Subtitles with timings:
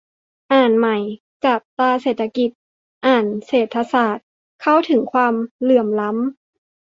[0.51, 0.97] อ่านใหม่:
[1.45, 2.49] จับตาเศรษฐกิจ-
[3.05, 4.25] อ่านเศรษฐศาสตร์-
[4.61, 6.39] เข้าถึงความเหลื่อมล้ำ